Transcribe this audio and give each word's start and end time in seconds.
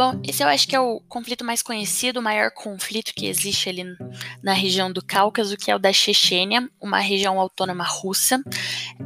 Bom, 0.00 0.18
esse 0.26 0.42
eu 0.42 0.48
acho 0.48 0.66
que 0.66 0.74
é 0.74 0.80
o 0.80 0.98
conflito 1.10 1.44
mais 1.44 1.60
conhecido, 1.60 2.20
o 2.20 2.22
maior 2.22 2.50
conflito 2.52 3.12
que 3.12 3.26
existe 3.26 3.68
ali 3.68 3.84
na 4.42 4.54
região 4.54 4.90
do 4.90 5.04
Cáucaso, 5.04 5.58
que 5.58 5.70
é 5.70 5.76
o 5.76 5.78
da 5.78 5.92
Chechênia, 5.92 6.70
uma 6.80 7.00
região 7.00 7.38
autônoma 7.38 7.84
russa, 7.84 8.42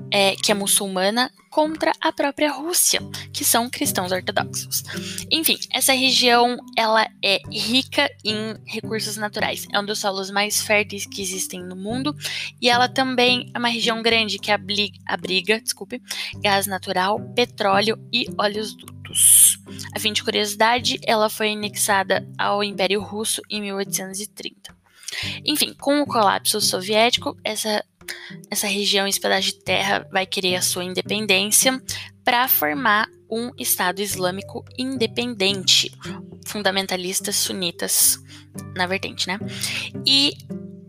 é, 0.09 0.37
que 0.37 0.53
é 0.53 0.55
muçulmana, 0.55 1.33
contra 1.51 1.91
a 2.01 2.13
própria 2.13 2.53
Rússia, 2.53 3.01
que 3.33 3.45
são 3.45 3.69
cristãos 3.69 4.13
ortodoxos. 4.13 4.85
Enfim, 5.33 5.59
essa 5.73 5.93
região 5.93 6.57
ela 6.77 7.09
é 7.25 7.41
rica 7.51 8.09
em 8.25 8.55
recursos 8.65 9.17
naturais. 9.17 9.67
É 9.73 9.81
um 9.81 9.85
dos 9.85 9.99
solos 9.99 10.31
mais 10.31 10.63
férteis 10.63 11.07
que 11.07 11.21
existem 11.21 11.61
no 11.61 11.75
mundo 11.75 12.15
e 12.63 12.71
ela 12.71 12.89
também 12.89 13.51
é 13.53 13.59
uma 13.59 13.69
região 13.69 14.01
grande 14.01 14.39
que 14.39 14.53
abriga, 14.53 14.97
abriga 15.07 15.61
desculpe, 15.61 16.01
gás 16.41 16.69
natural, 16.69 17.21
petróleo 17.35 17.99
e 18.13 18.27
óleos 18.39 18.77
dutos. 18.77 19.59
A 19.95 19.99
fim 19.99 20.13
de 20.13 20.25
curiosidade, 20.25 20.99
ela 21.05 21.31
foi 21.31 21.53
anexada 21.53 22.27
ao 22.37 22.65
Império 22.65 23.01
Russo 23.01 23.41
em 23.49 23.61
1830. 23.63 24.75
Enfim, 25.45 25.73
com 25.75 26.01
o 26.01 26.07
colapso 26.07 26.61
soviético, 26.61 27.37
essa 27.45 27.85
essa 28.51 28.67
região, 28.67 29.07
esse 29.07 29.21
pedaço 29.21 29.49
de 29.49 29.65
terra, 29.65 30.07
vai 30.13 30.27
querer 30.27 30.57
a 30.57 30.63
sua 30.63 30.85
independência 30.85 31.81
para 32.23 32.47
formar 32.49 33.09
um 33.31 33.51
Estado 33.59 34.01
Islâmico 34.01 34.65
independente, 34.79 35.91
fundamentalistas 36.47 37.37
sunitas 37.37 38.19
na 38.77 38.87
vertente, 38.87 39.27
né? 39.27 39.39
E 40.07 40.33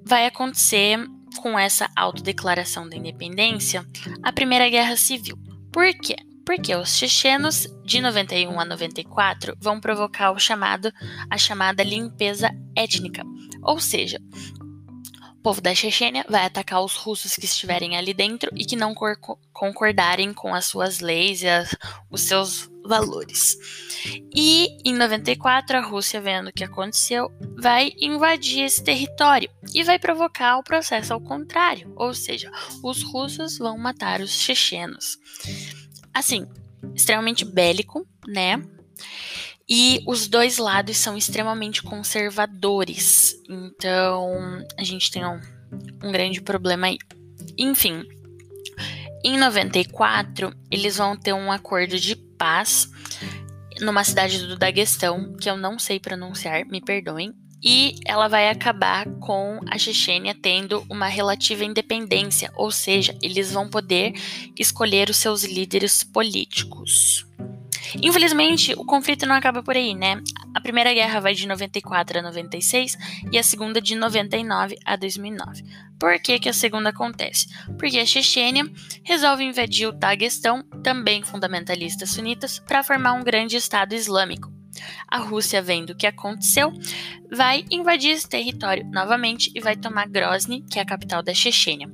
vai 0.04 0.26
acontecer 0.26 1.00
com 1.38 1.58
essa 1.58 1.90
autodeclaração 1.96 2.88
da 2.88 2.96
independência 2.96 3.86
a 4.22 4.32
Primeira 4.32 4.70
Guerra 4.70 4.96
Civil. 4.96 5.38
Por 5.72 5.92
quê? 5.94 6.16
Porque 6.46 6.76
os 6.76 6.96
chechenos 6.96 7.68
de 7.84 8.00
91 8.00 8.60
a 8.60 8.66
94 8.66 9.56
vão 9.60 9.80
provocar 9.80 10.32
o 10.32 10.40
chamado 10.40 10.92
a 11.30 11.38
chamada 11.38 11.84
limpeza 11.84 12.50
étnica, 12.76 13.24
ou 13.64 13.80
seja, 13.80 14.20
povo 15.46 15.62
da 15.62 15.76
Chechênia 15.76 16.26
vai 16.28 16.44
atacar 16.44 16.84
os 16.84 16.96
russos 16.96 17.36
que 17.36 17.46
estiverem 17.46 17.96
ali 17.96 18.16
dentro 18.16 18.50
e 18.56 18.66
que 18.66 18.76
não 18.76 18.96
concordarem 19.54 20.34
com 20.34 20.56
as 20.56 20.66
suas 20.66 21.02
leis 21.02 21.44
e 21.44 21.48
as, 21.48 21.76
os 22.10 22.22
seus 22.22 22.68
valores. 22.84 23.56
E 24.36 24.76
em 24.84 24.96
94, 24.96 25.78
a 25.78 25.82
Rússia, 25.82 26.20
vendo 26.20 26.48
o 26.48 26.52
que 26.52 26.64
aconteceu, 26.64 27.32
vai 27.60 27.92
invadir 28.02 28.64
esse 28.64 28.84
território 28.84 29.48
e 29.72 29.84
vai 29.84 30.00
provocar 30.00 30.58
o 30.58 30.64
processo 30.64 31.14
ao 31.14 31.22
contrário, 31.22 31.94
ou 31.96 32.12
seja, 32.16 32.52
os 32.84 33.04
russos 33.04 33.60
vão 33.60 33.78
matar 33.78 34.22
os 34.22 34.32
chechenos. 34.32 35.20
Assim, 36.16 36.48
extremamente 36.96 37.44
bélico, 37.44 38.08
né? 38.26 38.64
E 39.68 40.02
os 40.08 40.30
dois 40.30 40.58
lados 40.58 40.96
são 40.96 41.18
extremamente 41.18 41.84
conservadores. 41.84 43.36
Então, 43.50 44.66
a 44.78 44.84
gente 44.84 45.12
tem 45.12 45.26
um, 45.26 45.42
um 46.02 46.12
grande 46.14 46.40
problema 46.40 46.88
aí. 46.88 46.98
Enfim, 47.58 48.06
em 49.26 49.38
94, 49.38 50.56
eles 50.72 50.96
vão 50.96 51.18
ter 51.18 51.34
um 51.34 51.52
acordo 51.52 52.00
de 52.00 52.16
paz 52.16 52.90
numa 53.82 54.06
cidade 54.06 54.40
do 54.48 54.56
Daguestão, 54.58 55.36
que 55.36 55.50
eu 55.50 55.58
não 55.58 55.78
sei 55.78 56.00
pronunciar, 56.00 56.66
me 56.66 56.80
perdoem. 56.80 57.34
E 57.64 57.96
ela 58.06 58.28
vai 58.28 58.50
acabar 58.50 59.06
com 59.20 59.60
a 59.68 59.78
Chechênia 59.78 60.36
tendo 60.40 60.86
uma 60.90 61.08
relativa 61.08 61.64
independência, 61.64 62.52
ou 62.56 62.72
seja, 62.72 63.18
eles 63.22 63.52
vão 63.52 63.70
poder 63.70 64.14
escolher 64.58 65.10
os 65.10 65.18
seus 65.18 65.44
líderes 65.44 66.04
políticos. 66.04 67.26
Infelizmente, 68.02 68.74
o 68.78 68.86
conflito 68.86 69.26
não 69.26 69.36
acaba 69.36 69.64
por 69.64 69.76
aí, 69.76 69.94
né? 69.94 70.22
A 70.54 70.62
primeira 70.62 70.94
guerra 70.94 71.20
vai 71.20 71.34
de 71.34 71.48
94 71.48 72.20
a 72.20 72.22
96 72.22 72.98
e 73.32 73.38
a 73.38 73.44
segunda 73.44 73.82
de 73.82 73.96
99 73.96 74.78
a 74.86 74.96
2009. 74.96 75.64
Por 76.00 76.20
que, 76.20 76.40
que 76.40 76.50
a 76.50 76.54
segunda 76.54 76.90
acontece? 76.90 77.48
Porque 77.78 78.00
a 78.00 78.06
Chechênia 78.06 78.70
resolve 79.04 79.44
invadir 79.44 79.88
o 79.88 79.92
Daguestão, 79.92 80.64
também 80.84 81.24
fundamentalistas 81.24 82.12
sunitas, 82.12 82.60
para 82.60 82.84
formar 82.84 83.14
um 83.14 83.24
grande 83.24 83.56
Estado 83.56 83.94
Islâmico. 83.94 84.55
A 85.08 85.18
Rússia, 85.18 85.62
vendo 85.62 85.92
o 85.92 85.96
que 85.96 86.08
aconteceu, 86.08 86.74
vai 87.32 87.66
invadir 87.70 88.12
esse 88.12 88.28
território 88.28 88.86
novamente 88.92 89.52
e 89.56 89.60
vai 89.60 89.76
tomar 89.76 90.08
Grozny, 90.08 90.62
que 90.62 90.80
é 90.80 90.82
a 90.82 90.86
capital 90.86 91.24
da 91.24 91.34
Chechênia 91.34 91.90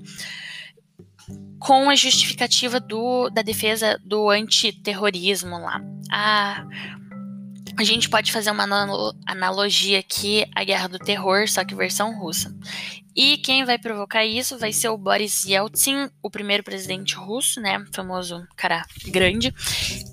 com 1.61 1.91
a 1.91 1.95
justificativa 1.95 2.79
do, 2.79 3.29
da 3.29 3.43
defesa 3.43 3.99
do 4.03 4.31
antiterrorismo 4.31 5.59
lá. 5.59 5.79
A, 6.11 6.65
a 7.81 7.83
gente 7.83 8.09
pode 8.09 8.31
fazer 8.31 8.51
uma 8.51 8.67
analogia 9.25 9.97
aqui 9.97 10.45
à 10.55 10.63
Guerra 10.63 10.87
do 10.87 10.99
Terror, 10.99 11.47
só 11.49 11.65
que 11.65 11.73
versão 11.73 12.15
russa. 12.17 12.55
E 13.15 13.37
quem 13.37 13.65
vai 13.65 13.79
provocar 13.79 14.23
isso 14.23 14.57
vai 14.57 14.71
ser 14.71 14.89
o 14.89 14.97
Boris 14.97 15.45
Yeltsin, 15.45 16.07
o 16.21 16.29
primeiro 16.29 16.63
presidente 16.63 17.15
russo, 17.15 17.59
né? 17.59 17.83
Famoso 17.91 18.47
cara 18.55 18.85
grande. 19.07 19.51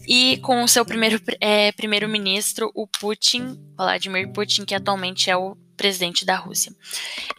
E 0.08 0.38
com 0.38 0.64
o 0.64 0.68
seu 0.68 0.84
primeiro 0.84 1.20
é, 1.40 1.70
primeiro-ministro, 1.72 2.72
o 2.74 2.86
Putin, 2.86 3.56
Vladimir 3.76 4.32
Putin, 4.32 4.64
que 4.64 4.74
atualmente 4.74 5.30
é 5.30 5.36
o 5.36 5.56
presidente 5.78 6.26
da 6.26 6.36
Rússia. 6.36 6.74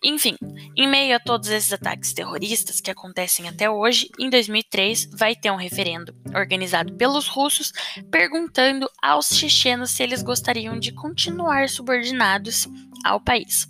Enfim, 0.03 0.35
em 0.75 0.87
meio 0.87 1.15
a 1.15 1.19
todos 1.19 1.49
esses 1.49 1.71
ataques 1.71 2.13
terroristas 2.13 2.81
que 2.81 2.89
acontecem 2.89 3.47
até 3.47 3.69
hoje, 3.69 4.09
em 4.17 4.29
2003 4.29 5.09
vai 5.13 5.35
ter 5.35 5.51
um 5.51 5.55
referendo 5.55 6.15
organizado 6.33 6.93
pelos 6.95 7.27
russos 7.27 7.71
perguntando 8.09 8.89
aos 8.99 9.27
chechenos 9.27 9.91
se 9.91 10.01
eles 10.01 10.23
gostariam 10.23 10.79
de 10.79 10.91
continuar 10.91 11.69
subordinados 11.69 12.67
ao 13.05 13.19
país. 13.19 13.67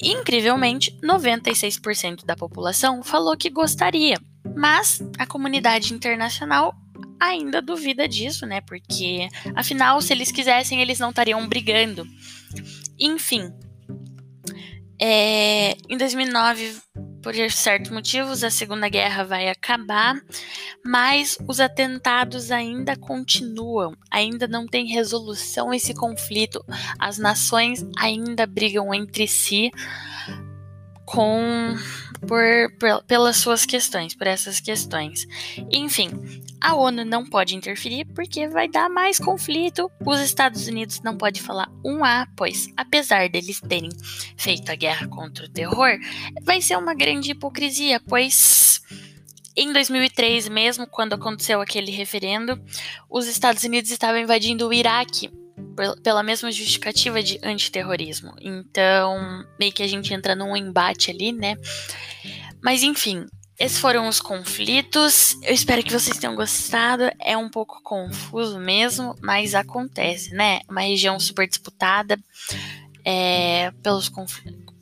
Incrivelmente, 0.00 0.96
96% 1.02 2.24
da 2.24 2.36
população 2.36 3.02
falou 3.02 3.36
que 3.36 3.50
gostaria, 3.50 4.16
mas 4.56 5.02
a 5.18 5.26
comunidade 5.26 5.92
internacional 5.92 6.74
ainda 7.20 7.60
duvida 7.60 8.08
disso, 8.08 8.46
né? 8.46 8.62
Porque, 8.62 9.28
afinal, 9.54 10.00
se 10.00 10.12
eles 10.14 10.32
quisessem, 10.32 10.80
eles 10.80 10.98
não 10.98 11.10
estariam 11.10 11.46
brigando. 11.46 12.06
Enfim, 12.98 13.52
é, 15.00 15.76
em 15.88 15.96
2009, 15.96 16.78
por 17.22 17.34
certos 17.50 17.90
motivos, 17.90 18.44
a 18.44 18.50
Segunda 18.50 18.88
Guerra 18.88 19.24
vai 19.24 19.48
acabar, 19.48 20.14
mas 20.84 21.38
os 21.48 21.58
atentados 21.58 22.50
ainda 22.50 22.96
continuam, 22.96 23.94
ainda 24.10 24.46
não 24.46 24.66
tem 24.66 24.86
resolução 24.86 25.72
esse 25.72 25.94
conflito, 25.94 26.62
as 26.98 27.18
nações 27.18 27.84
ainda 27.98 28.46
brigam 28.46 28.92
entre 28.92 29.26
si 29.26 29.70
com 31.10 31.74
por, 32.20 32.72
por, 32.78 33.02
pelas 33.04 33.36
suas 33.38 33.66
questões, 33.66 34.14
por 34.14 34.26
essas 34.28 34.60
questões. 34.60 35.26
Enfim, 35.70 36.10
a 36.60 36.74
ONU 36.76 37.04
não 37.04 37.28
pode 37.28 37.56
interferir 37.56 38.04
porque 38.14 38.46
vai 38.46 38.68
dar 38.68 38.88
mais 38.88 39.18
conflito. 39.18 39.90
Os 40.06 40.20
Estados 40.20 40.68
Unidos 40.68 41.00
não 41.02 41.16
pode 41.16 41.42
falar 41.42 41.68
um 41.84 42.04
A, 42.04 42.28
pois 42.36 42.68
apesar 42.76 43.28
deles 43.28 43.60
terem 43.60 43.90
feito 44.36 44.70
a 44.70 44.76
guerra 44.76 45.08
contra 45.08 45.46
o 45.46 45.48
terror, 45.48 45.98
vai 46.42 46.60
ser 46.60 46.76
uma 46.76 46.94
grande 46.94 47.32
hipocrisia, 47.32 48.00
pois 48.06 48.80
em 49.56 49.72
2003 49.72 50.48
mesmo, 50.48 50.86
quando 50.86 51.14
aconteceu 51.14 51.60
aquele 51.60 51.90
referendo, 51.90 52.60
os 53.08 53.26
Estados 53.26 53.62
Unidos 53.64 53.90
estavam 53.90 54.20
invadindo 54.20 54.68
o 54.68 54.72
Iraque 54.72 55.30
pela 56.02 56.22
mesma 56.22 56.50
justificativa 56.50 57.22
de 57.22 57.38
antiterrorismo. 57.42 58.34
Então, 58.40 59.44
meio 59.58 59.72
que 59.72 59.82
a 59.82 59.88
gente 59.88 60.12
entra 60.12 60.34
num 60.34 60.56
embate 60.56 61.10
ali, 61.10 61.32
né? 61.32 61.56
Mas 62.62 62.82
enfim, 62.82 63.26
esses 63.58 63.78
foram 63.78 64.08
os 64.08 64.20
conflitos. 64.20 65.36
Eu 65.42 65.52
espero 65.52 65.82
que 65.82 65.92
vocês 65.92 66.16
tenham 66.16 66.34
gostado. 66.34 67.10
É 67.20 67.36
um 67.36 67.48
pouco 67.48 67.82
confuso 67.82 68.58
mesmo, 68.58 69.14
mas 69.20 69.54
acontece, 69.54 70.34
né? 70.34 70.60
Uma 70.68 70.80
região 70.80 71.20
super 71.20 71.46
disputada 71.46 72.18
é, 73.04 73.70
pelos 73.82 74.08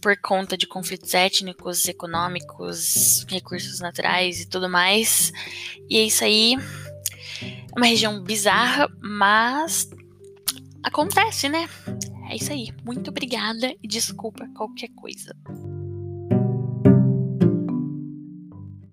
por 0.00 0.17
conta 0.21 0.56
de 0.56 0.67
conflitos 0.67 1.15
étnicos, 1.15 1.87
econômicos, 1.89 3.25
recursos 3.29 3.81
naturais 3.81 4.41
e 4.41 4.47
tudo 4.47 4.69
mais. 4.69 5.33
E 5.89 5.97
é 5.97 6.03
isso 6.03 6.25
aí. 6.25 6.55
É 7.43 7.77
uma 7.77 7.87
região 7.87 8.23
bizarra, 8.23 8.89
mas 9.00 9.89
acontece, 10.83 11.49
né? 11.49 11.69
É 12.31 12.37
isso 12.37 12.53
aí. 12.53 12.69
Muito 12.85 13.11
obrigada 13.11 13.75
e 13.83 13.89
desculpa 13.89 14.49
qualquer 14.55 14.89
coisa. 14.89 15.35